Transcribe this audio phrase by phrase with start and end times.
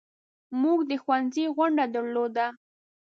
[0.61, 2.45] موږ د ښوونځي غونډه درلوده.